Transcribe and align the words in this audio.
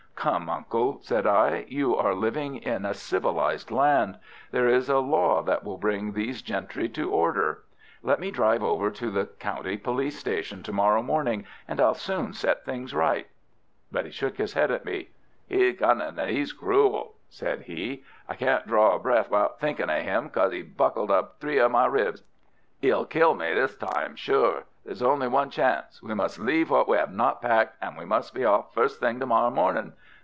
"Come, 0.21 0.51
uncle," 0.51 0.99
said 1.01 1.25
I, 1.25 1.65
"you 1.67 1.95
are 1.97 2.13
living 2.13 2.57
in 2.57 2.85
a 2.85 2.93
civilized 2.93 3.71
land. 3.71 4.19
There 4.51 4.67
is 4.69 4.87
a 4.87 4.99
law 4.99 5.41
that 5.41 5.63
will 5.63 5.79
bring 5.79 6.11
these 6.11 6.43
gentry 6.43 6.87
to 6.89 7.09
order. 7.09 7.63
Let 8.03 8.19
me 8.19 8.29
drive 8.29 8.61
over 8.61 8.91
to 8.91 9.09
the 9.09 9.25
county 9.25 9.77
police 9.77 10.19
station 10.19 10.61
to 10.61 10.71
morrow 10.71 11.01
morning 11.01 11.47
and 11.67 11.81
I'll 11.81 11.95
soon 11.95 12.33
set 12.33 12.65
things 12.65 12.93
right." 12.93 13.29
But 13.91 14.05
he 14.05 14.11
shook 14.11 14.37
his 14.37 14.53
head 14.53 14.69
at 14.69 14.85
me. 14.85 15.09
"E's 15.49 15.79
cunning 15.79 16.15
and 16.19 16.19
'e's 16.29 16.53
cruel," 16.53 17.15
said 17.27 17.61
he. 17.63 18.03
"I 18.29 18.35
can't 18.35 18.67
draw 18.67 18.93
a 18.93 18.99
breath 18.99 19.31
without 19.31 19.59
thinking 19.59 19.89
of 19.89 20.03
him, 20.03 20.29
cos 20.29 20.53
'e 20.53 20.61
buckled 20.61 21.09
up 21.09 21.39
three 21.39 21.57
of 21.57 21.71
my 21.71 21.87
ribs. 21.87 22.21
'e'll 22.83 23.05
kill 23.05 23.33
me 23.33 23.55
this 23.55 23.75
time, 23.75 24.15
sure. 24.15 24.65
There's 24.85 25.01
only 25.03 25.27
one 25.27 25.49
chance. 25.51 26.01
We 26.03 26.13
must 26.15 26.37
leave 26.39 26.69
what 26.71 26.87
we 26.87 26.97
'ave 26.99 27.11
not 27.13 27.41
packed, 27.41 27.77
and 27.81 27.97
we 27.97 28.05
must 28.05 28.33
be 28.35 28.45
off 28.45 28.71
first 28.73 28.99
thing 28.99 29.19
to 29.19 29.25
morrow 29.25 29.49
mornin'. 29.51 29.93